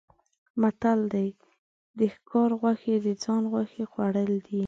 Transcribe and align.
متل 0.61 0.99
دی: 1.13 1.29
د 1.97 1.99
ښکار 2.13 2.49
غوښې 2.61 2.95
د 3.05 3.07
ځان 3.23 3.43
غوښې 3.51 3.83
خوړل 3.91 4.31
دي. 4.47 4.59